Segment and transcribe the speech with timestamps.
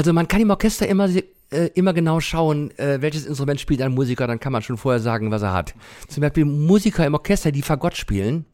[0.00, 3.92] Also man kann im Orchester immer, äh, immer genau schauen, äh, welches Instrument spielt ein
[3.92, 5.74] Musiker, dann kann man schon vorher sagen, was er hat.
[6.08, 8.46] Zum Beispiel Musiker im Orchester, die Fagott spielen,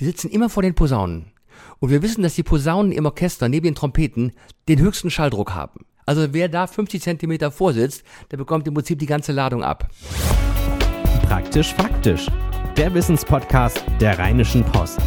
[0.00, 1.26] die sitzen immer vor den Posaunen.
[1.78, 4.32] Und wir wissen, dass die Posaunen im Orchester neben den Trompeten
[4.68, 5.86] den höchsten Schalldruck haben.
[6.04, 8.02] Also wer da 50 Zentimeter vorsitzt,
[8.32, 9.88] der bekommt im Prinzip die ganze Ladung ab.
[11.28, 12.26] Praktisch faktisch.
[12.76, 14.98] Der Wissenspodcast der Rheinischen Post.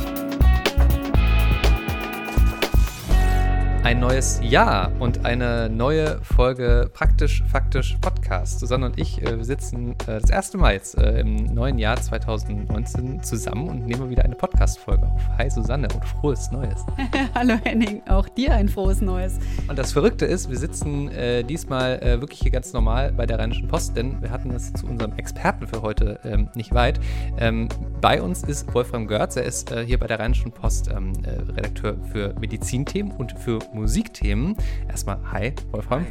[3.86, 8.60] Ein neues Jahr und eine neue Folge Praktisch Faktisch Podcast.
[8.60, 13.22] Susanne und ich äh, sitzen äh, das erste Mal jetzt äh, im neuen Jahr 2019
[13.22, 15.22] zusammen und nehmen wieder eine Podcast-Folge auf.
[15.38, 16.84] Hi Susanne und frohes Neues.
[17.36, 19.38] Hallo Henning, auch dir ein frohes Neues.
[19.68, 23.38] Und das Verrückte ist, wir sitzen äh, diesmal äh, wirklich hier ganz normal bei der
[23.38, 27.00] Rheinischen Post, denn wir hatten es zu unserem Experten für heute ähm, nicht weit.
[27.38, 27.70] Ähm,
[28.02, 31.14] bei uns ist Wolfram Görz, er ist äh, hier bei der Rheinischen Post ähm,
[31.56, 34.56] Redakteur für Medizinthemen und für Musikthemen.
[34.90, 36.06] Erstmal, hi, Wolfram.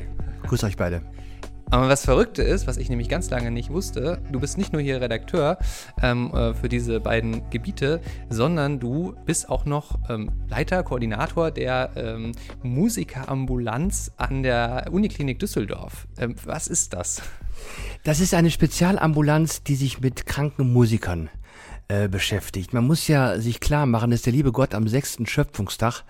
[0.47, 1.03] Grüß euch beide.
[1.71, 4.83] Aber was Verrückte ist, was ich nämlich ganz lange nicht wusste, du bist nicht nur
[4.83, 5.59] hier Redakteur
[6.03, 11.91] ähm, äh, für diese beiden Gebiete, sondern du bist auch noch ähm, Leiter, Koordinator der
[11.97, 16.07] ähm, Musikerambulanz an der Uniklinik Düsseldorf.
[16.19, 17.23] Ähm, was ist das?
[18.05, 21.31] Das ist eine Spezialambulanz, die sich mit kranken Musikern
[21.89, 22.73] äh, beschäftigt.
[22.73, 26.03] Man muss ja sich klar machen, dass der liebe Gott am sechsten Schöpfungstag,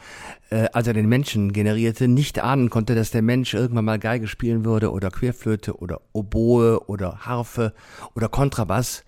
[0.51, 4.29] äh, als er den Menschen generierte, nicht ahnen konnte, dass der Mensch irgendwann mal Geige
[4.29, 7.73] spielen würde oder Querflöte oder Oboe oder Harfe
[8.15, 9.05] oder Kontrabass.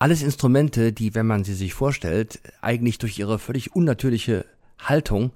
[0.00, 4.44] Alles Instrumente, die, wenn man sie sich vorstellt, eigentlich durch ihre völlig unnatürliche
[4.80, 5.32] Haltung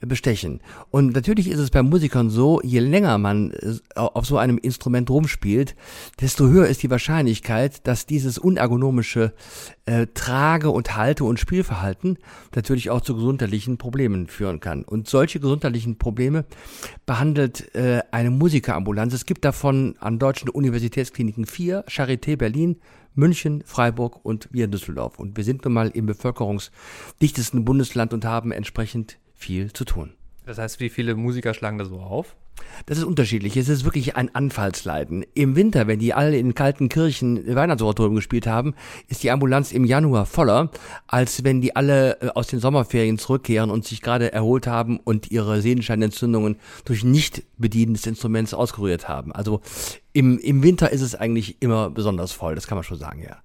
[0.00, 0.60] bestechen.
[0.90, 5.10] Und natürlich ist es bei Musikern so, je länger man äh, auf so einem Instrument
[5.10, 5.74] rumspielt,
[6.20, 9.32] desto höher ist die Wahrscheinlichkeit, dass dieses unergonomische
[9.86, 12.18] äh, Trage- und Halte- und Spielverhalten
[12.54, 14.84] natürlich auch zu gesundheitlichen Problemen führen kann.
[14.84, 16.44] Und solche gesundheitlichen Probleme
[17.06, 19.14] behandelt äh, eine Musikerambulanz.
[19.14, 22.76] Es gibt davon an deutschen Universitätskliniken vier, Charité Berlin,
[23.14, 25.18] München, Freiburg und wir in Düsseldorf.
[25.18, 30.12] Und wir sind nun mal im bevölkerungsdichtesten Bundesland und haben entsprechend viel zu tun.
[30.44, 32.36] Das heißt, wie viele Musiker schlagen da so auf?
[32.86, 33.56] Das ist unterschiedlich.
[33.56, 35.24] Es ist wirklich ein Anfallsleiden.
[35.34, 38.74] Im Winter, wenn die alle in kalten Kirchen Weihnachtsoratorium gespielt haben,
[39.08, 40.70] ist die Ambulanz im Januar voller,
[41.06, 45.30] als wenn die alle äh, aus den Sommerferien zurückkehren und sich gerade erholt haben und
[45.30, 49.32] ihre Sehnenscheinentzündungen durch Nicht-Bedienen des Instruments ausgerührt haben.
[49.32, 49.60] Also
[50.12, 53.36] im, im Winter ist es eigentlich immer besonders voll, das kann man schon sagen, ja.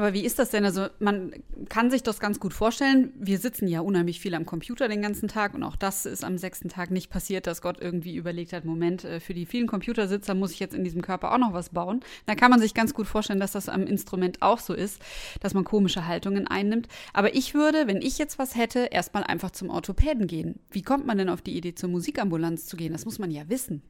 [0.00, 0.64] Aber wie ist das denn?
[0.64, 1.34] Also man
[1.68, 3.12] kann sich das ganz gut vorstellen.
[3.18, 6.38] Wir sitzen ja unheimlich viel am Computer den ganzen Tag und auch das ist am
[6.38, 10.34] sechsten Tag nicht passiert, dass Gott irgendwie überlegt hat, Moment, äh, für die vielen Computersitzer
[10.34, 12.00] muss ich jetzt in diesem Körper auch noch was bauen.
[12.24, 15.02] Da kann man sich ganz gut vorstellen, dass das am Instrument auch so ist,
[15.40, 16.88] dass man komische Haltungen einnimmt.
[17.12, 20.60] Aber ich würde, wenn ich jetzt was hätte, erstmal einfach zum Orthopäden gehen.
[20.70, 22.94] Wie kommt man denn auf die Idee, zur Musikambulanz zu gehen?
[22.94, 23.82] Das muss man ja wissen.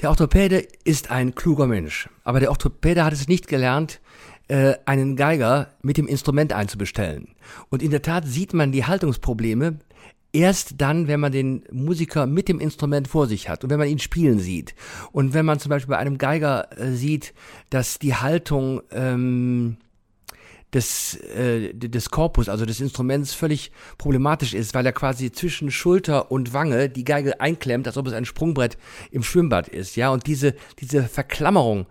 [0.00, 4.00] Der Orthopäde ist ein kluger Mensch, aber der Orthopäde hat es nicht gelernt,
[4.48, 7.34] äh, einen Geiger mit dem Instrument einzubestellen.
[7.68, 9.78] Und in der Tat sieht man die Haltungsprobleme
[10.32, 13.88] erst dann, wenn man den Musiker mit dem Instrument vor sich hat und wenn man
[13.88, 14.74] ihn spielen sieht.
[15.12, 17.32] Und wenn man zum Beispiel bei einem Geiger äh, sieht,
[17.70, 19.78] dass die Haltung ähm,
[20.74, 26.30] des, äh, des Korpus, also des Instruments, völlig problematisch ist, weil er quasi zwischen Schulter
[26.30, 28.76] und Wange die Geige einklemmt, als ob es ein Sprungbrett
[29.10, 30.10] im Schwimmbad ist, ja.
[30.10, 31.86] Und diese, diese Verklammerung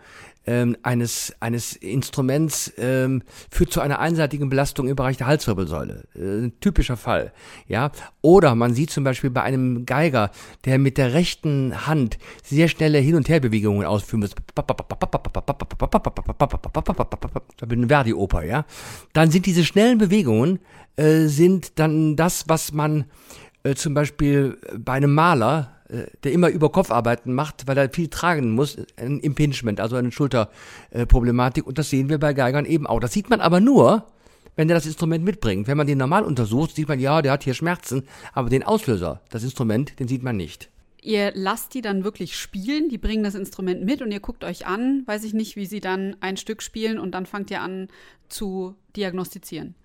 [0.48, 6.04] ähm, eines, eines Instruments ähm, führt zu einer einseitigen Belastung im Bereich der Halswirbelsäule.
[6.16, 7.34] Äh, ein typischer Fall.
[7.68, 7.92] Ja?
[8.22, 10.32] Oder man sieht zum Beispiel bei einem Geiger,
[10.66, 14.36] der mit der rechten Hand sehr schnelle Hin- und Herbewegungen ausführen muss.
[17.58, 18.66] Da bin Verdi-Oper, ja.
[19.14, 20.60] Dann sind diese schnellen Bewegungen
[20.98, 23.06] äh, sind dann das, was man
[23.66, 28.08] äh, zum Beispiel bei einem Maler äh, der immer über Kopfarbeiten macht, weil er viel
[28.08, 31.68] tragen muss, ein Impingement, also eine Schulterproblematik.
[31.68, 33.00] Und das sehen wir bei Geigern eben auch.
[33.00, 34.08] Das sieht man aber nur,
[34.56, 35.68] wenn der das Instrument mitbringt.
[35.68, 38.04] Wenn man den normal untersucht, sieht man, ja, der hat hier Schmerzen,
[38.34, 40.70] aber den Auslöser, das Instrument, den sieht man nicht.
[41.04, 44.66] Ihr lasst die dann wirklich spielen, die bringen das Instrument mit und ihr guckt euch
[44.66, 47.90] an, weiß ich nicht, wie sie dann ein Stück spielen und dann fangt ihr an
[48.28, 49.76] zu diagnostizieren.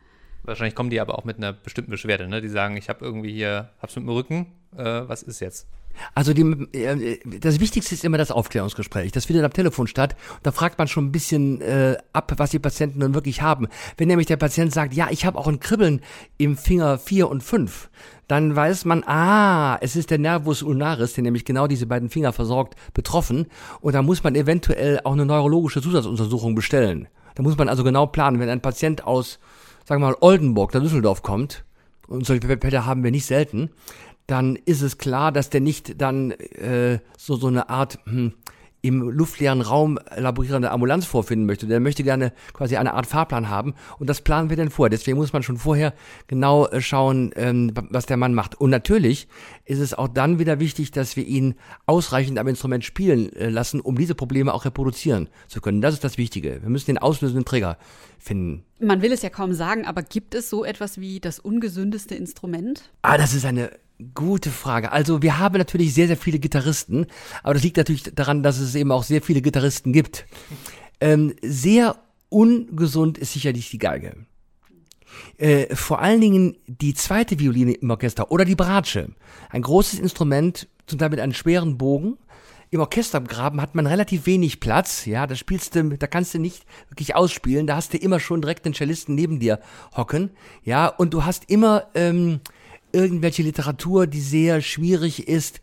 [0.43, 2.41] Wahrscheinlich kommen die aber auch mit einer bestimmten Beschwerde, ne?
[2.41, 4.47] Die sagen, ich habe irgendwie hier, hab's mit dem Rücken,
[4.77, 5.67] äh, was ist jetzt?
[6.15, 6.43] Also die,
[6.77, 9.13] äh, das Wichtigste ist immer das Aufklärungsgespräch.
[9.13, 10.17] Das findet am Telefon statt.
[10.43, 13.69] Da fragt man schon ein bisschen äh, ab, was die Patienten nun wirklich haben.
[13.97, 16.01] Wenn nämlich der Patient sagt, ja, ich habe auch ein Kribbeln
[16.39, 17.91] im Finger 4 und 5,
[18.29, 22.33] dann weiß man, ah, es ist der Nervus ulnaris, der nämlich genau diese beiden Finger
[22.33, 23.47] versorgt, betroffen.
[23.81, 27.09] Und da muss man eventuell auch eine neurologische Zusatzuntersuchung bestellen.
[27.35, 29.39] Da muss man also genau planen, wenn ein Patient aus,
[29.85, 31.65] sagen wir mal, Oldenburg nach Düsseldorf kommt,
[32.09, 33.71] und solche Fälle haben wir nicht selten,
[34.27, 38.33] dann ist es klar, dass der nicht dann äh, so, so eine Art hm,
[38.83, 41.67] im luftleeren Raum laborierende Ambulanz vorfinden möchte.
[41.67, 44.89] Der möchte gerne quasi eine Art Fahrplan haben und das planen wir dann vor.
[44.89, 45.93] Deswegen muss man schon vorher
[46.27, 48.61] genau äh, schauen, ähm, was der Mann macht.
[48.61, 49.29] Und natürlich
[49.65, 51.55] ist es auch dann wieder wichtig, dass wir ihn
[51.87, 55.81] ausreichend am Instrument spielen äh, lassen, um diese Probleme auch reproduzieren zu können.
[55.81, 56.63] Das ist das Wichtige.
[56.63, 57.77] Wir müssen den auslösenden Träger
[58.19, 58.65] finden.
[58.79, 62.91] Man will es ja kaum sagen, aber gibt es so etwas wie das ungesündeste Instrument?
[63.03, 63.71] Ah, das ist eine
[64.15, 64.93] Gute Frage.
[64.93, 67.07] Also wir haben natürlich sehr, sehr viele Gitarristen,
[67.43, 70.27] aber das liegt natürlich daran, dass es eben auch sehr viele Gitarristen gibt.
[71.01, 71.97] Ähm, sehr
[72.29, 74.15] ungesund ist sicherlich die Geige.
[75.39, 79.11] Äh, vor allen Dingen die zweite Violine im Orchester oder die Bratsche.
[79.51, 82.17] Ein großes Instrument, zum Teil mit einem schweren Bogen.
[82.71, 86.65] Im Orchestergraben hat man relativ wenig Platz, ja, da spielst du, da kannst du nicht
[86.89, 89.59] wirklich ausspielen, da hast du immer schon direkt den Cellisten neben dir
[89.97, 90.31] hocken,
[90.63, 92.39] ja, und du hast immer ähm,
[92.93, 95.61] irgendwelche Literatur, die sehr schwierig ist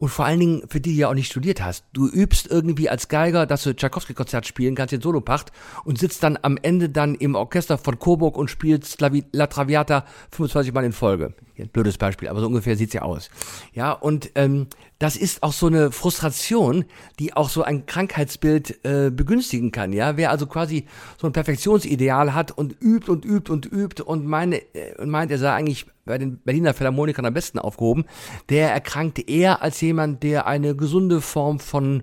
[0.00, 1.84] und vor allen Dingen für die, die ja auch nicht studiert hast.
[1.92, 5.52] Du übst irgendwie als Geiger, dass du Tchaikovsky-Konzert spielen kannst, den Solopacht
[5.84, 10.72] und sitzt dann am Ende dann im Orchester von Coburg und spielst La, Traviata 25
[10.72, 11.34] Mal in Folge.
[11.74, 13.28] Blödes Beispiel, aber so ungefähr sieht's ja aus.
[13.74, 14.68] Ja, und ähm,
[15.00, 16.84] das ist auch so eine Frustration,
[17.18, 19.94] die auch so ein Krankheitsbild äh, begünstigen kann.
[19.94, 20.86] Ja, wer also quasi
[21.18, 25.30] so ein Perfektionsideal hat und übt und übt und übt und meine äh, und meint,
[25.30, 28.04] er sei eigentlich bei den Berliner Philharmonikern am besten aufgehoben,
[28.50, 32.02] der erkrankt eher als jemand, der eine gesunde Form von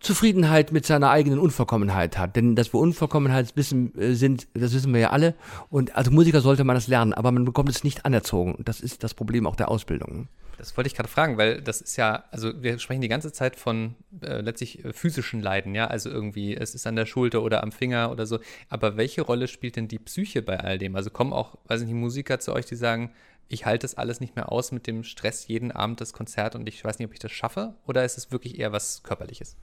[0.00, 2.36] Zufriedenheit mit seiner eigenen Unvollkommenheit hat.
[2.36, 5.34] Denn dass wir Unvollkommenheit wissen, äh, sind, das wissen wir ja alle.
[5.70, 8.56] Und als Musiker sollte man das lernen, aber man bekommt es nicht anerzogen.
[8.64, 10.28] Das ist das Problem auch der Ausbildung.
[10.58, 13.54] Das wollte ich gerade fragen, weil das ist ja, also wir sprechen die ganze Zeit
[13.54, 17.62] von äh, letztlich äh, physischen Leiden, ja, also irgendwie, es ist an der Schulter oder
[17.62, 18.40] am Finger oder so.
[18.68, 20.96] Aber welche Rolle spielt denn die Psyche bei all dem?
[20.96, 23.12] Also kommen auch, weiß nicht, Musiker zu euch, die sagen,
[23.48, 26.68] ich halte das alles nicht mehr aus mit dem Stress jeden Abend das Konzert und
[26.68, 27.74] ich weiß nicht, ob ich das schaffe?
[27.86, 29.56] Oder ist es wirklich eher was Körperliches?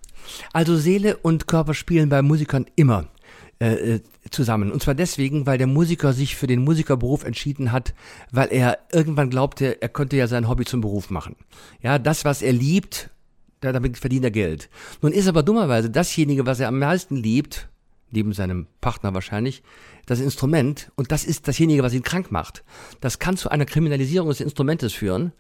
[0.54, 3.08] Also Seele und Körper spielen bei Musikern immer
[3.60, 4.02] äh, äh,
[4.32, 4.72] zusammen.
[4.72, 7.94] Und zwar deswegen, weil der Musiker sich für den Musikerberuf entschieden hat,
[8.32, 11.36] weil er irgendwann glaubte, er könnte ja sein Hobby zum Beruf machen.
[11.82, 13.12] Ja, das, was er liebt,
[13.62, 14.70] damit verdient er Geld.
[15.02, 17.70] Nun ist aber dummerweise dasjenige, was er am meisten liebt,
[18.12, 19.64] neben seinem Partner wahrscheinlich,
[20.06, 22.64] das Instrument und das ist dasjenige, was ihn krank macht.
[23.02, 25.32] Das kann zu einer Kriminalisierung des Instrumentes führen.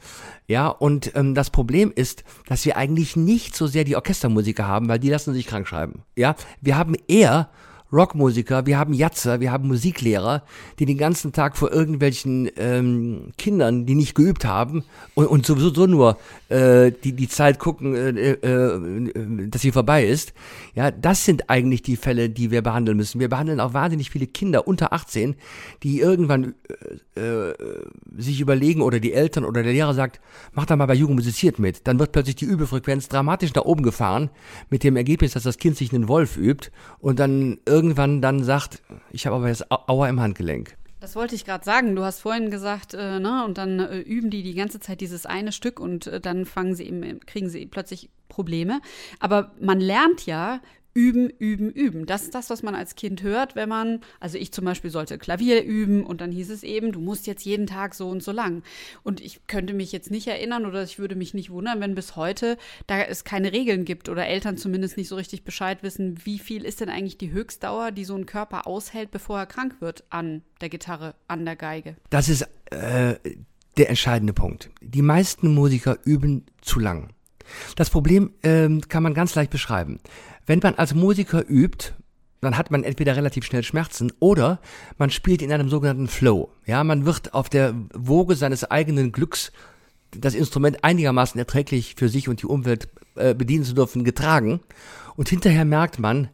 [0.48, 4.88] Ja, und ähm, das Problem ist, dass wir eigentlich nicht so sehr die Orchestermusiker haben,
[4.88, 6.04] weil die lassen sich krank schreiben.
[6.16, 7.50] Ja, wir haben eher
[7.92, 10.44] Rockmusiker, wir haben Jatzer, wir haben Musiklehrer,
[10.80, 14.84] die den ganzen Tag vor irgendwelchen ähm, Kindern, die nicht geübt haben
[15.14, 16.18] und, und sowieso nur
[16.50, 20.34] äh, die, die Zeit gucken, äh, äh, dass sie vorbei ist.
[20.74, 23.20] Ja, das sind eigentlich die Fälle, die wir behandeln müssen.
[23.20, 25.36] Wir behandeln auch wahnsinnig viele Kinder unter 18,
[25.84, 26.56] die irgendwann
[27.16, 27.54] äh, äh,
[28.18, 30.20] sich überlegen oder die Eltern oder der Lehrer sagt,
[30.54, 31.88] mach da mal bei Jugend musiziert mit.
[31.88, 34.30] Dann wird plötzlich die Übefrequenz dramatisch nach oben gefahren,
[34.70, 38.82] mit dem Ergebnis, dass das Kind sich einen Wolf übt und dann irgendwann dann sagt,
[39.12, 40.78] ich habe aber jetzt Aua im Handgelenk.
[41.02, 41.96] Das wollte ich gerade sagen.
[41.96, 45.26] Du hast vorhin gesagt, äh, ne, und dann äh, üben die die ganze Zeit dieses
[45.26, 48.80] eine Stück und äh, dann fangen sie eben, kriegen sie plötzlich Probleme.
[49.20, 50.62] Aber man lernt ja
[50.96, 52.06] üben, üben, üben.
[52.06, 55.18] Das ist das, was man als Kind hört, wenn man, also ich zum Beispiel sollte
[55.18, 58.32] Klavier üben und dann hieß es eben, du musst jetzt jeden Tag so und so
[58.32, 58.64] lang.
[59.04, 62.16] Und ich könnte mich jetzt nicht erinnern oder ich würde mich nicht wundern, wenn bis
[62.16, 62.58] heute
[62.88, 66.64] da es keine Regeln gibt oder Eltern zumindest nicht so richtig Bescheid wissen, wie viel
[66.64, 70.44] ist denn eigentlich die Höchstdauer, die so ein Körper aushält, bevor er krank wird an
[70.62, 71.98] der Gitarre, an der Geige.
[72.10, 73.16] Das ist äh,
[73.76, 74.70] der entscheidende Punkt.
[74.80, 77.10] Die meisten Musiker üben zu lang.
[77.76, 80.00] Das Problem ähm, kann man ganz leicht beschreiben.
[80.46, 81.94] Wenn man als Musiker übt,
[82.42, 84.60] dann hat man entweder relativ schnell Schmerzen oder
[84.98, 86.50] man spielt in einem sogenannten Flow.
[86.66, 89.52] Ja, man wird auf der Woge seines eigenen Glücks
[90.12, 94.62] das Instrument einigermaßen erträglich für sich und die Umwelt äh, bedienen zu dürfen getragen
[95.16, 96.30] und hinterher merkt man,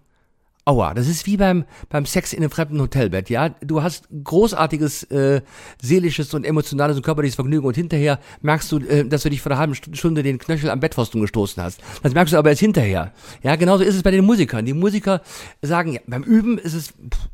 [0.64, 3.50] Aua, das ist wie beim, beim Sex in einem fremden Hotelbett, ja.
[3.50, 5.42] Du hast großartiges äh,
[5.82, 9.52] seelisches und emotionales und körperliches Vergnügen und hinterher merkst du, äh, dass du dich vor
[9.52, 11.82] einer halben Stunde den Knöchel am Bettpfosten gestoßen hast.
[12.04, 13.12] Das merkst du aber erst hinterher.
[13.42, 14.66] Ja, genauso ist es bei den Musikern.
[14.66, 15.22] Die Musiker
[15.64, 17.30] sagen, ja, beim Üben ist es pff,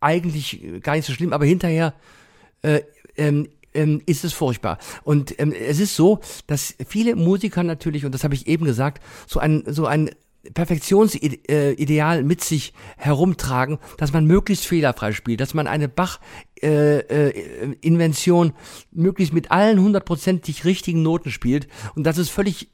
[0.00, 1.92] eigentlich gar nicht so schlimm, aber hinterher
[2.62, 2.80] äh,
[3.16, 4.78] ähm, ähm, ist es furchtbar.
[5.04, 9.02] Und ähm, es ist so, dass viele Musiker natürlich, und das habe ich eben gesagt,
[9.26, 10.10] so ein, so ein
[10.54, 18.54] Perfektionsideal mit sich herumtragen, dass man möglichst fehlerfrei spielt, dass man eine Bach-Invention äh, äh,
[18.92, 22.68] möglichst mit allen hundertprozentig richtigen Noten spielt und dass es völlig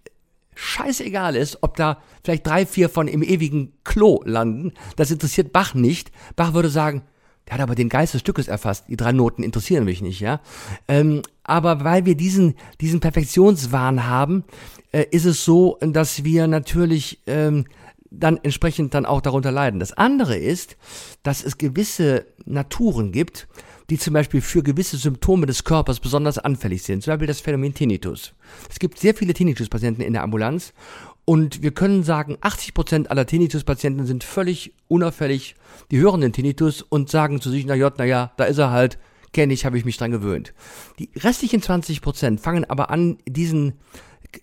[0.54, 4.72] scheißegal ist, ob da vielleicht drei, vier von im ewigen Klo landen.
[4.96, 6.12] Das interessiert Bach nicht.
[6.36, 7.02] Bach würde sagen,
[7.46, 8.84] Der hat aber den Geist des Stückes erfasst.
[8.88, 10.40] Die drei Noten interessieren mich nicht, ja.
[10.88, 14.44] Ähm, aber weil wir diesen, diesen Perfektionswahn haben,
[14.92, 17.66] äh, ist es so, dass wir natürlich ähm,
[18.10, 19.80] dann entsprechend dann auch darunter leiden.
[19.80, 20.76] Das andere ist,
[21.22, 23.48] dass es gewisse Naturen gibt,
[23.90, 27.02] die zum Beispiel für gewisse Symptome des Körpers besonders anfällig sind.
[27.02, 28.32] Zum Beispiel das Phänomen Tinnitus.
[28.70, 30.72] Es gibt sehr viele Tinnitus-Patienten in der Ambulanz
[31.24, 35.54] und wir können sagen, 80 Prozent aller Tinnitus-Patienten sind völlig unauffällig,
[35.90, 38.70] die hören den Tinnitus und sagen zu sich, na ja, na ja, da ist er
[38.70, 38.98] halt,
[39.32, 40.52] kenne ich, habe ich mich dran gewöhnt.
[40.98, 43.74] Die restlichen 20 Prozent fangen aber an, diesen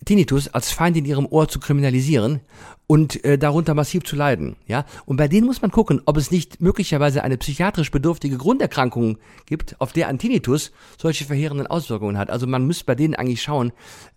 [0.05, 2.41] Tinnitus als Feind in ihrem Ohr zu kriminalisieren
[2.87, 4.55] und äh, darunter massiv zu leiden.
[4.65, 4.85] Ja?
[5.05, 9.79] Und bei denen muss man gucken, ob es nicht möglicherweise eine psychiatrisch bedürftige Grunderkrankung gibt,
[9.79, 12.29] auf der ein Tinnitus solche verheerenden Auswirkungen hat.
[12.29, 13.71] Also man muss bei denen eigentlich schauen,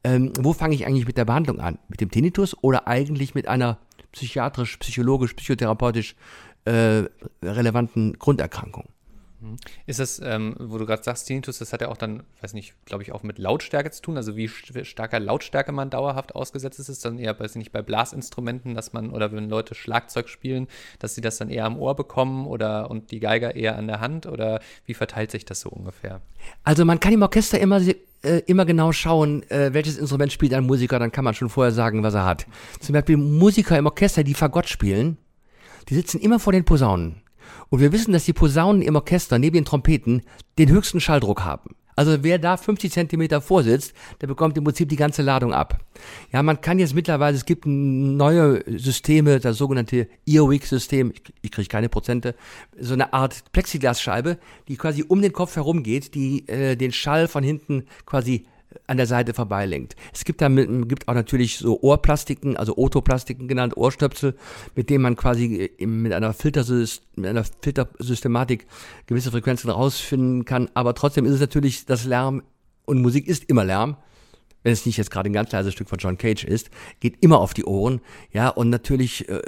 [0.04, 1.78] ähm, wo fange ich eigentlich mit der Behandlung an?
[1.88, 3.78] Mit dem Tinnitus oder eigentlich mit einer
[4.12, 6.16] psychiatrisch, psychologisch, psychotherapeutisch
[6.64, 7.04] äh,
[7.42, 8.88] relevanten Grunderkrankung?
[9.42, 9.56] Mhm.
[9.86, 12.74] Ist das, ähm, wo du gerade sagst, Tinnitus, das hat ja auch dann, weiß nicht,
[12.84, 16.88] glaube ich, auch mit Lautstärke zu tun, also wie starker Lautstärke man dauerhaft ausgesetzt ist,
[16.88, 20.68] ist dann eher, weiß nicht, bei Blasinstrumenten, dass man, oder wenn Leute Schlagzeug spielen,
[21.00, 24.00] dass sie das dann eher am Ohr bekommen oder und die Geiger eher an der
[24.00, 26.20] Hand oder wie verteilt sich das so ungefähr?
[26.62, 27.80] Also man kann im Orchester immer
[28.22, 31.72] äh, immer genau schauen, äh, welches Instrument spielt ein Musiker, dann kann man schon vorher
[31.72, 32.46] sagen, was er hat.
[32.80, 35.18] Zum Beispiel Musiker im Orchester, die Fagott spielen,
[35.88, 37.21] die sitzen immer vor den Posaunen.
[37.68, 40.22] Und wir wissen, dass die Posaunen im Orchester neben den Trompeten
[40.58, 41.74] den höchsten Schalldruck haben.
[41.94, 45.78] Also wer da 50 Zentimeter vorsitzt, der bekommt im Prinzip die ganze Ladung ab.
[46.32, 51.88] Ja, man kann jetzt mittlerweile, es gibt neue Systeme, das sogenannte Earwig-System, ich, kriege keine
[51.88, 52.34] Prozente,
[52.78, 57.28] so eine Art Plexiglasscheibe, die quasi um den Kopf herum geht, die äh, den Schall
[57.28, 58.46] von hinten quasi
[58.86, 59.96] an der Seite vorbeilenkt.
[60.12, 64.36] Es gibt da gibt auch natürlich so Ohrplastiken, also Otoplastiken genannt, Ohrstöpsel,
[64.74, 66.32] mit denen man quasi mit einer,
[67.16, 68.66] mit einer Filtersystematik
[69.06, 70.70] gewisse Frequenzen rausfinden kann.
[70.74, 72.42] Aber trotzdem ist es natürlich das Lärm
[72.84, 73.96] und Musik ist immer Lärm.
[74.62, 77.40] Wenn es nicht jetzt gerade ein ganz leises Stück von John Cage ist, geht immer
[77.40, 78.00] auf die Ohren.
[78.30, 79.40] Ja, und natürlich äh,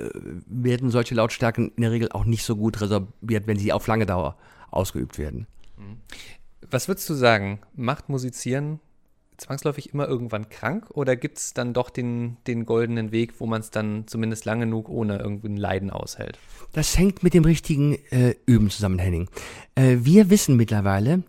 [0.47, 4.07] werden solche Lautstärken in der Regel auch nicht so gut resorbiert, wenn sie auf lange
[4.07, 4.37] Dauer
[4.73, 5.47] ausgeübt werden.
[6.71, 7.61] Was würdest du sagen?
[7.77, 8.81] Macht Musizieren
[9.37, 13.61] zwangsläufig immer irgendwann krank oder gibt es dann doch den, den goldenen Weg, wo man
[13.61, 16.39] es dann zumindest lang genug ohne irgendein Leiden aushält?
[16.73, 19.29] Das hängt mit dem richtigen äh, Üben zusammen, Henning.
[19.75, 21.23] Äh, wir wissen mittlerweile,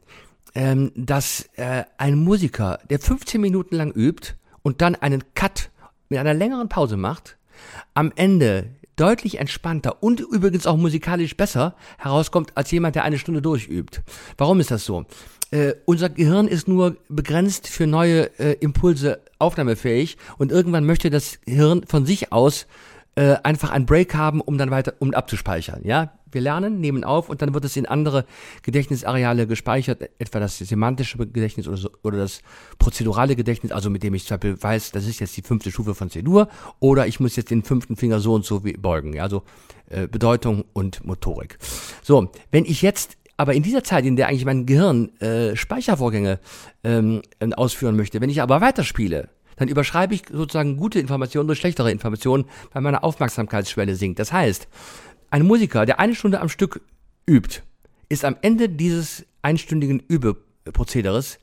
[0.54, 5.70] ähm, dass äh, ein Musiker, der 15 Minuten lang übt und dann einen Cut
[6.10, 7.38] mit einer längeren Pause macht,
[7.94, 13.42] am Ende deutlich entspannter und übrigens auch musikalisch besser herauskommt als jemand, der eine Stunde
[13.42, 14.02] durchübt.
[14.38, 15.06] Warum ist das so?
[15.56, 21.40] Äh, unser Gehirn ist nur begrenzt für neue äh, Impulse aufnahmefähig und irgendwann möchte das
[21.46, 22.68] Hirn von sich aus
[23.16, 25.80] äh, einfach einen Break haben, um dann weiter, um abzuspeichern.
[25.86, 28.26] Ja, wir lernen, nehmen auf und dann wird es in andere
[28.64, 32.42] Gedächtnisareale gespeichert, etwa das semantische Gedächtnis oder, so, oder das
[32.78, 35.96] prozedurale Gedächtnis, also mit dem ich zum Beispiel weiß, das ist jetzt die fünfte Stufe
[35.96, 36.50] von C-Dur
[36.82, 39.14] oder ich muss jetzt den fünften Finger so und so beugen.
[39.14, 39.44] Ja, also
[39.88, 41.60] äh, Bedeutung und Motorik.
[42.04, 46.40] So, wenn ich jetzt aber in dieser Zeit, in der eigentlich mein Gehirn äh, Speichervorgänge
[46.84, 47.22] ähm,
[47.56, 52.46] ausführen möchte, wenn ich aber weiterspiele, dann überschreibe ich sozusagen gute Informationen durch schlechtere Informationen,
[52.74, 54.20] weil meine Aufmerksamkeitsschwelle sinkt.
[54.20, 54.68] Das heißt,
[55.30, 56.82] ein Musiker, der eine Stunde am Stück
[57.28, 57.62] übt,
[58.10, 61.40] ist am Ende dieses einstündigen Übeprozederes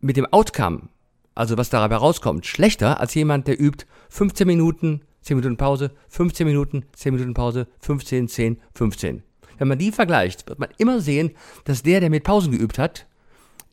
[0.00, 0.88] mit dem Outcome,
[1.34, 6.46] also was dabei rauskommt, schlechter als jemand, der übt 15 Minuten, 10 Minuten Pause, 15
[6.46, 9.22] Minuten, 10 Minuten Pause, 15, 10, 15.
[9.58, 11.32] Wenn man die vergleicht, wird man immer sehen,
[11.64, 13.06] dass der, der mit Pausen geübt hat,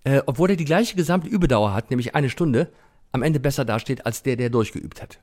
[0.04, 2.72] äh, obwohl er die gleiche gesamte Übedauer hat, nämlich eine Stunde,
[3.12, 5.20] am Ende besser dasteht als der, der durchgeübt hat.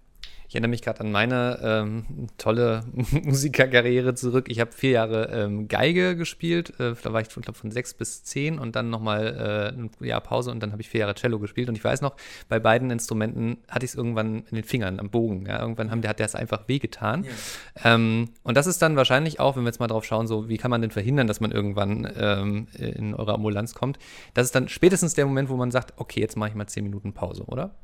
[0.49, 4.47] Ich erinnere mich gerade an meine ähm, tolle Musikerkarriere zurück.
[4.49, 6.73] Ich habe vier Jahre ähm, Geige gespielt.
[6.81, 9.91] Äh, da war ich von, glaub, von sechs bis zehn und dann nochmal äh, ein
[10.01, 11.69] Jahr Pause und dann habe ich vier Jahre Cello gespielt.
[11.69, 12.17] Und ich weiß noch,
[12.49, 15.45] bei beiden Instrumenten hatte ich es irgendwann in den Fingern, am Bogen.
[15.45, 15.61] Ja?
[15.61, 17.25] Irgendwann haben, der, hat der es einfach wehgetan.
[17.25, 17.95] Ja.
[17.95, 20.57] Ähm, und das ist dann wahrscheinlich auch, wenn wir jetzt mal drauf schauen, so wie
[20.57, 23.99] kann man denn verhindern, dass man irgendwann ähm, in eure Ambulanz kommt.
[24.33, 26.85] Das ist dann spätestens der Moment, wo man sagt, okay, jetzt mache ich mal zehn
[26.85, 27.75] Minuten Pause, oder?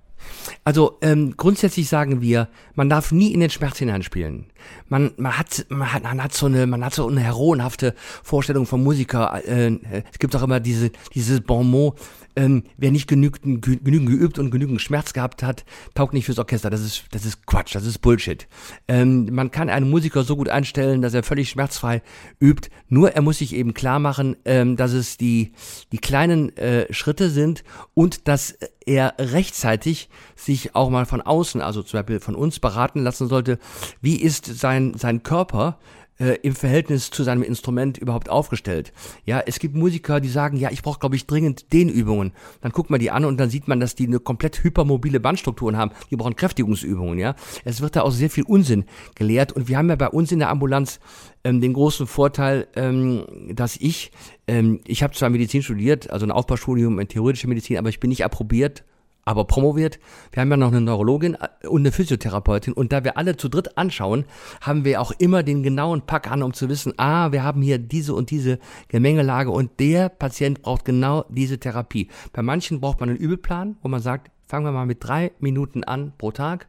[0.65, 4.47] Also ähm, grundsätzlich sagen wir, man darf nie in den Schmerz hineinspielen.
[4.89, 8.67] Man, man, hat, man, hat, man hat so eine, man hat so eine heroenhafte Vorstellung
[8.67, 9.43] vom Musiker.
[9.47, 9.79] Äh,
[10.13, 11.99] es gibt auch immer diese, dieses Bon mot,
[12.37, 15.65] ähm, wer nicht genügend, genügend geübt und genügend Schmerz gehabt hat,
[15.95, 16.71] taugt nicht fürs Orchester.
[16.71, 18.47] Das ist, das ist Quatsch, das ist Bullshit.
[18.89, 22.03] Ähm, man kann einen Musiker so gut einstellen, dass er völlig schmerzfrei
[22.41, 22.71] übt.
[22.89, 25.53] Nur er muss sich eben klar machen, ähm, dass es die,
[25.93, 27.65] die kleinen äh, Schritte sind
[27.95, 33.03] und dass er rechtzeitig sich auch mal von außen, also zum Beispiel von uns beraten
[33.03, 33.59] lassen sollte,
[34.01, 35.79] wie ist sein, sein Körper,
[36.19, 38.93] äh, im Verhältnis zu seinem Instrument überhaupt aufgestellt.
[39.25, 42.33] Ja, es gibt Musiker, die sagen, ja, ich brauche, glaube ich, dringend Dehnübungen.
[42.61, 45.77] Dann guckt man die an und dann sieht man, dass die eine komplett hypermobile Bandstrukturen
[45.77, 45.93] haben.
[46.11, 47.35] Die brauchen Kräftigungsübungen, ja.
[47.65, 50.39] Es wird da auch sehr viel Unsinn gelehrt und wir haben ja bei uns in
[50.39, 51.01] der Ambulanz
[51.43, 54.13] ähm, den großen Vorteil, ähm, dass ich,
[54.47, 58.09] ähm, ich habe zwar Medizin studiert, also ein Aufbaustudium in theoretische Medizin, aber ich bin
[58.09, 58.85] nicht approbiert
[59.25, 59.99] aber promoviert.
[60.33, 62.73] Wir haben ja noch eine Neurologin äh, und eine Physiotherapeutin.
[62.73, 64.25] Und da wir alle zu dritt anschauen,
[64.61, 67.79] haben wir auch immer den genauen Pack an, um zu wissen, ah, wir haben hier
[67.79, 72.09] diese und diese Gemengelage und der Patient braucht genau diese Therapie.
[72.33, 75.85] Bei manchen braucht man einen Übelplan, wo man sagt, fangen wir mal mit drei Minuten
[75.85, 76.69] an pro Tag.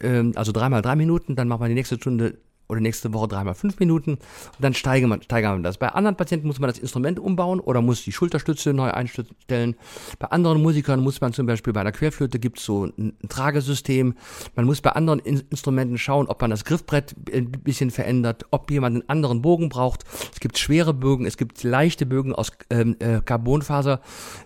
[0.00, 2.38] Ähm, also dreimal drei Minuten, dann machen wir die nächste Stunde
[2.70, 4.20] oder nächste Woche dreimal fünf Minuten und
[4.60, 5.78] dann steigern wir, steigern wir das.
[5.78, 9.76] Bei anderen Patienten muss man das Instrument umbauen oder muss die Schulterstütze neu einstellen.
[10.18, 13.28] Bei anderen Musikern muss man zum Beispiel bei einer Querflöte gibt es so ein, ein,
[13.28, 14.14] Tragesystem.
[14.54, 18.70] Man muss bei anderen in Instrumenten schauen, ob man das Griffbrett ein bisschen verändert, ob
[18.70, 20.04] jemand einen anderen Bogen braucht.
[20.32, 24.00] Es gibt schwere Bögen, es gibt leichte Bögen aus ähm, äh, Carbonfaser.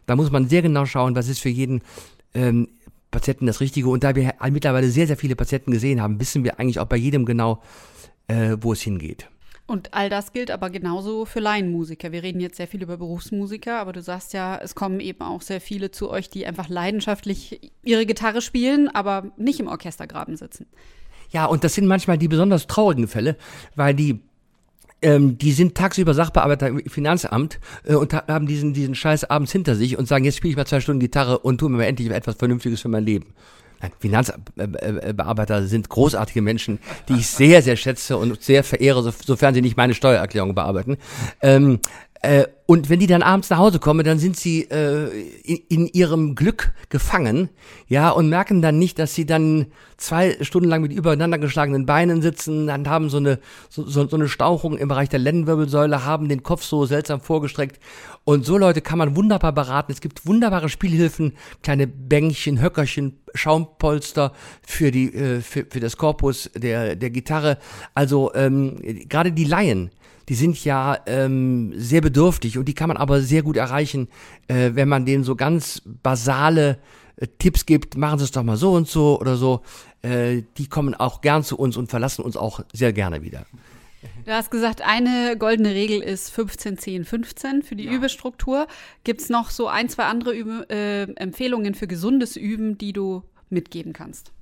[0.06, 1.82] Da muss man sehr genau schauen, was ist für jeden
[2.34, 2.68] ähm,
[3.14, 3.88] Patienten das Richtige.
[3.88, 6.96] Und da wir mittlerweile sehr, sehr viele Patienten gesehen haben, wissen wir eigentlich auch bei
[6.96, 7.62] jedem genau,
[8.28, 9.28] äh, wo es hingeht.
[9.66, 12.12] Und all das gilt aber genauso für Laienmusiker.
[12.12, 15.40] Wir reden jetzt sehr viel über Berufsmusiker, aber du sagst ja, es kommen eben auch
[15.40, 20.66] sehr viele zu euch, die einfach leidenschaftlich ihre Gitarre spielen, aber nicht im Orchestergraben sitzen.
[21.30, 23.36] Ja, und das sind manchmal die besonders traurigen Fälle,
[23.74, 24.20] weil die
[25.00, 29.74] ähm, die sind tagsüber Sachbearbeiter im Finanzamt äh, und haben diesen, diesen Scheiß abends hinter
[29.74, 32.10] sich und sagen, jetzt spiele ich mal zwei Stunden Gitarre und tue mir mal endlich
[32.10, 33.34] etwas Vernünftiges für mein Leben.
[33.98, 36.78] Finanzbearbeiter sind großartige Menschen,
[37.08, 40.98] die ich sehr, sehr schätze und sehr verehre, sofern sie nicht meine Steuererklärung bearbeiten.
[41.42, 41.80] Ähm,
[42.22, 45.10] äh, und wenn die dann abends nach Hause kommen, dann sind sie äh,
[45.42, 47.50] in, in, ihrem Glück gefangen,
[47.88, 49.66] ja, und merken dann nicht, dass sie dann
[49.98, 54.16] zwei Stunden lang mit übereinander geschlagenen Beinen sitzen, dann haben so eine so, so, so
[54.16, 57.78] eine Stauchung im Bereich der Lendenwirbelsäule, haben den Kopf so seltsam vorgestreckt.
[58.24, 59.92] Und so Leute kann man wunderbar beraten.
[59.92, 64.32] Es gibt wunderbare Spielhilfen, kleine Bänkchen, Höckerchen, Schaumpolster
[64.66, 67.58] für die äh, für, für das Korpus der der Gitarre.
[67.94, 69.90] Also ähm, gerade die Laien
[70.28, 74.08] die sind ja ähm, sehr bedürftig und die kann man aber sehr gut erreichen,
[74.48, 76.78] äh, wenn man denen so ganz basale
[77.16, 79.62] äh, Tipps gibt, machen Sie es doch mal so und so oder so.
[80.02, 83.46] Äh, die kommen auch gern zu uns und verlassen uns auch sehr gerne wieder.
[84.26, 87.92] Du hast gesagt, eine goldene Regel ist 15, 10, 15 für die ja.
[87.92, 88.66] Übestruktur.
[89.02, 93.22] Gibt es noch so ein, zwei andere Übe, äh, Empfehlungen für gesundes Üben, die du
[93.48, 94.32] mitgeben kannst?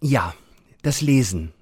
[0.00, 0.34] Ja,
[0.82, 1.52] das Lesen.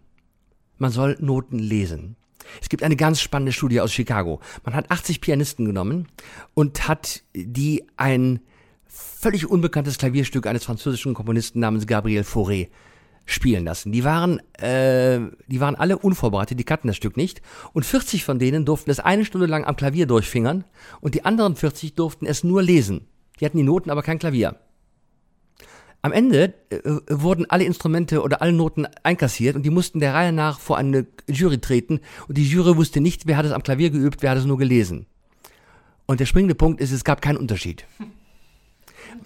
[0.78, 2.16] Man soll Noten lesen.
[2.60, 4.40] Es gibt eine ganz spannende Studie aus Chicago.
[4.64, 6.08] Man hat 80 Pianisten genommen
[6.54, 8.40] und hat die ein
[8.86, 12.68] völlig unbekanntes Klavierstück eines französischen Komponisten namens Gabriel Fauré
[13.26, 13.90] spielen lassen.
[13.90, 17.40] Die waren, äh, die waren alle unvorbereitet, die kannten das Stück nicht.
[17.72, 20.64] Und 40 von denen durften es eine Stunde lang am Klavier durchfingern
[21.00, 23.06] und die anderen 40 durften es nur lesen.
[23.40, 24.56] Die hatten die Noten, aber kein Klavier.
[26.04, 30.34] Am Ende äh, wurden alle Instrumente oder alle Noten einkassiert und die mussten der Reihe
[30.34, 33.88] nach vor eine Jury treten und die Jury wusste nicht, wer hat es am Klavier
[33.88, 35.06] geübt, wer hat es nur gelesen.
[36.04, 37.86] Und der springende Punkt ist, es gab keinen Unterschied.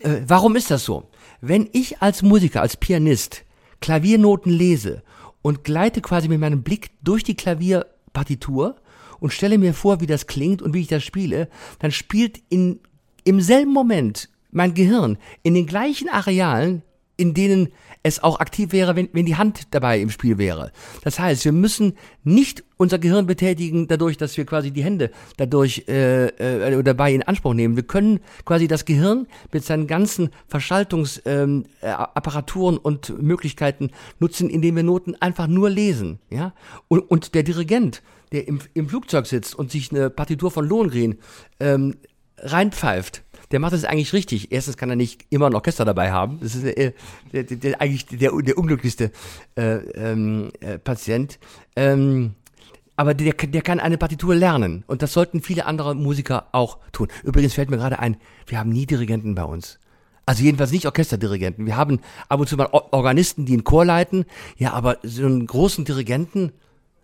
[0.01, 1.09] Äh, warum ist das so?
[1.41, 3.45] Wenn ich als Musiker, als Pianist
[3.81, 5.03] Klaviernoten lese
[5.41, 8.77] und gleite quasi mit meinem Blick durch die Klavierpartitur
[9.19, 12.81] und stelle mir vor, wie das klingt und wie ich das spiele, dann spielt in,
[13.25, 16.83] im selben Moment mein Gehirn in den gleichen Arealen,
[17.19, 17.69] in denen
[18.05, 20.73] es auch aktiv wäre, wenn, wenn die Hand dabei im Spiel wäre.
[21.03, 25.83] Das heißt, wir müssen nicht unser Gehirn betätigen, dadurch, dass wir quasi die Hände dadurch
[25.89, 27.75] äh, äh, dabei in Anspruch nehmen.
[27.75, 34.77] Wir können quasi das Gehirn mit seinen ganzen Verschaltungsapparaturen ähm, äh, und Möglichkeiten nutzen, indem
[34.77, 36.21] wir Noten einfach nur lesen.
[36.31, 36.55] Ja?
[36.87, 41.19] Und, und der Dirigent, der im, im Flugzeug sitzt und sich eine Partitur von Lohengrin
[41.59, 41.97] ähm,
[42.43, 44.53] reinpfeift, der macht das eigentlich richtig.
[44.53, 46.39] Erstens kann er nicht immer ein Orchester dabei haben.
[46.41, 46.93] Das ist äh,
[47.33, 49.11] der, der, der, eigentlich der, der unglücklichste
[49.57, 51.39] äh, ähm, äh, Patient.
[51.77, 52.35] Ähm,
[52.97, 54.85] aber der, der kann eine Partitur lernen.
[54.87, 57.09] Und das sollten viele andere Musiker auch tun.
[57.23, 59.79] Übrigens fällt mir gerade ein, wir haben nie Dirigenten bei uns.
[60.27, 61.65] Also jedenfalls nicht Orchesterdirigenten.
[61.65, 64.27] Wir haben ab und zu mal Organisten, die einen Chor leiten.
[64.59, 66.53] Ja, aber so einen großen Dirigenten,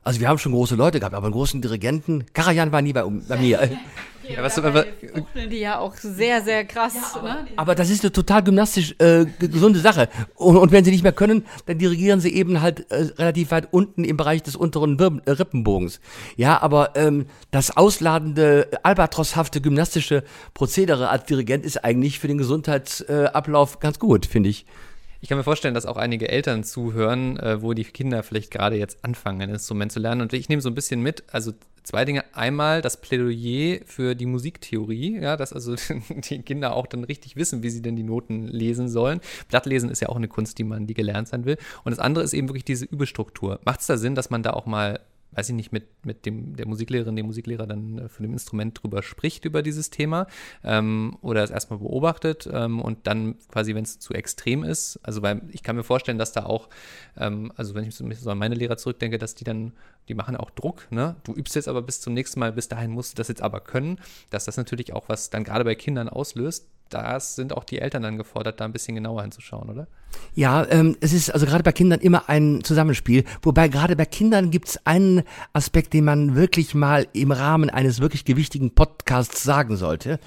[0.02, 3.02] also wir haben schon große Leute gehabt, aber einen großen Dirigenten, Karajan war nie bei,
[3.04, 3.70] bei mir.
[4.28, 4.86] Ja, was, aber,
[5.50, 6.94] die ja auch sehr, sehr krass.
[6.94, 7.46] Ja, aber, ne?
[7.56, 10.08] aber, das ist eine total gymnastisch äh, gesunde Sache.
[10.34, 13.68] Und, und, wenn sie nicht mehr können, dann dirigieren sie eben halt äh, relativ weit
[13.72, 16.00] unten im Bereich des unteren äh, Rippenbogens.
[16.36, 23.80] Ja, aber ähm, das ausladende, albatroshafte gymnastische Prozedere als Dirigent ist eigentlich für den Gesundheitsablauf
[23.80, 24.66] ganz gut, finde ich.
[25.24, 28.76] Ich kann mir vorstellen, dass auch einige Eltern zuhören, äh, wo die Kinder vielleicht gerade
[28.76, 30.20] jetzt anfangen, ein Instrument zu lernen.
[30.20, 32.24] Und ich nehme so ein bisschen mit, also zwei Dinge.
[32.34, 35.76] Einmal das Plädoyer für die Musiktheorie, ja, dass also
[36.10, 39.22] die Kinder auch dann richtig wissen, wie sie denn die Noten lesen sollen.
[39.48, 41.56] Blattlesen ist ja auch eine Kunst, die man, die gelernt sein will.
[41.84, 43.60] Und das andere ist eben wirklich diese Übestruktur.
[43.64, 45.00] Macht es da Sinn, dass man da auch mal
[45.34, 48.80] weiß ich nicht, mit, mit dem, der Musiklehrerin, dem Musiklehrer dann äh, von dem Instrument
[48.82, 50.26] drüber spricht über dieses Thema
[50.62, 55.22] ähm, oder es erstmal beobachtet ähm, und dann quasi, wenn es zu extrem ist, also
[55.22, 56.68] weil ich kann mir vorstellen, dass da auch,
[57.16, 59.72] ähm, also wenn ich so an meine Lehrer zurückdenke, dass die dann,
[60.08, 61.16] die machen auch Druck, ne?
[61.24, 63.60] Du übst jetzt aber bis zum nächsten Mal, bis dahin musst du das jetzt aber
[63.60, 63.98] können,
[64.30, 68.02] dass das natürlich auch was dann gerade bei Kindern auslöst, da sind auch die Eltern
[68.02, 69.88] dann gefordert, da ein bisschen genauer hinzuschauen, oder?
[70.34, 73.24] Ja, ähm, es ist also gerade bei Kindern immer ein Zusammenspiel.
[73.42, 78.00] Wobei gerade bei Kindern gibt es einen Aspekt, den man wirklich mal im Rahmen eines
[78.00, 80.20] wirklich gewichtigen Podcasts sagen sollte.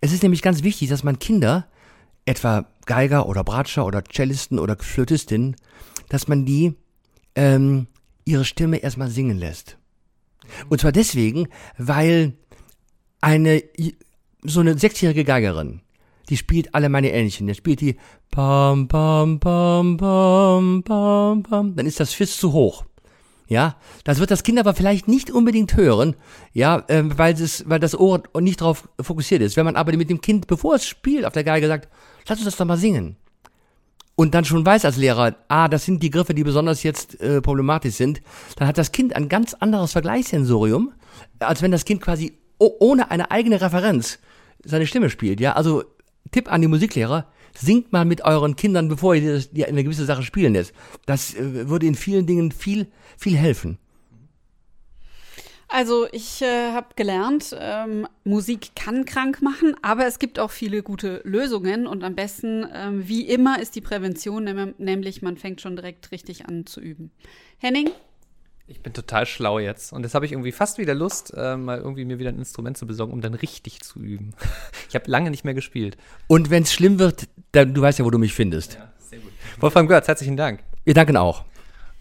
[0.00, 1.66] Es ist nämlich ganz wichtig, dass man Kinder,
[2.24, 5.54] etwa Geiger oder Bratscher oder Cellisten oder Flötistin,
[6.08, 6.74] dass man die
[7.34, 7.88] ähm,
[8.24, 9.76] ihre Stimme erstmal singen lässt.
[10.70, 12.32] Und zwar deswegen, weil
[13.20, 13.62] eine
[14.42, 15.80] so eine sechsjährige Geigerin,
[16.28, 17.46] die spielt alle meine Ähnchen.
[17.46, 17.96] Der spielt die
[18.30, 21.76] pam, pam, pam, pam, pam, pam.
[21.76, 22.84] Dann ist das Fist zu hoch.
[23.48, 26.16] Ja, das wird das Kind aber vielleicht nicht unbedingt hören,
[26.52, 29.56] ja, äh, weil, es, weil das Ohr nicht darauf fokussiert ist.
[29.56, 31.88] Wenn man aber mit dem Kind, bevor es spielt, auf der Geige sagt,
[32.26, 33.16] lass uns das doch mal singen.
[34.16, 37.40] Und dann schon weiß als Lehrer, ah, das sind die Griffe, die besonders jetzt äh,
[37.40, 38.20] problematisch sind,
[38.56, 40.92] dann hat das Kind ein ganz anderes Vergleichssensorium,
[41.38, 44.18] als wenn das Kind quasi ohne eine eigene Referenz
[44.64, 45.38] seine Stimme spielt.
[45.38, 45.84] Ja, also
[46.30, 50.52] Tipp an die Musiklehrer, singt mal mit euren Kindern, bevor ihr eine gewisse Sache spielen
[50.52, 50.72] lässt.
[51.06, 52.86] Das äh, würde in vielen Dingen viel,
[53.16, 53.78] viel helfen.
[55.68, 60.82] Also ich äh, habe gelernt, ähm, Musik kann krank machen, aber es gibt auch viele
[60.84, 65.74] gute Lösungen und am besten, ähm, wie immer, ist die Prävention, nämlich man fängt schon
[65.74, 67.10] direkt richtig an zu üben.
[67.58, 67.90] Henning,
[68.68, 69.92] ich bin total schlau jetzt.
[69.92, 72.76] Und jetzt habe ich irgendwie fast wieder Lust, äh, mal irgendwie mir wieder ein Instrument
[72.76, 74.34] zu besorgen, um dann richtig zu üben.
[74.88, 75.96] ich habe lange nicht mehr gespielt.
[76.26, 78.74] Und wenn es schlimm wird, dann, du weißt ja, wo du mich findest.
[78.74, 79.30] Ja, sehr gut.
[79.60, 80.64] Wolfgang Görz, herzlichen Dank.
[80.84, 81.44] Wir danken auch.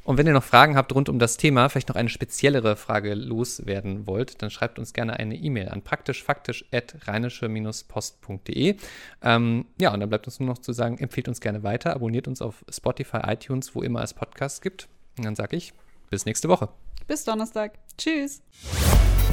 [0.04, 3.15] Und wenn ihr noch Fragen habt rund um das Thema, vielleicht noch eine speziellere Frage
[3.15, 8.75] loswerden wollt, dann schreibt uns gerne eine E-Mail an praktischfaktisch.rheinische-post.de.
[9.23, 12.28] Ähm, ja, und dann bleibt uns nur noch zu sagen, empfehlt uns gerne weiter, abonniert
[12.28, 14.88] uns auf Spotify, iTunes, wo immer es Podcasts gibt.
[15.17, 15.73] Und dann sage ich
[16.15, 16.69] bis nächste Woche.
[17.08, 17.73] Bis Donnerstag.
[17.97, 18.41] Tschüss.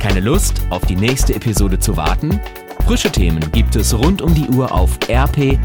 [0.01, 2.41] Keine Lust, auf die nächste Episode zu warten?
[2.87, 5.63] Frische Themen gibt es rund um die Uhr auf rp-online.de.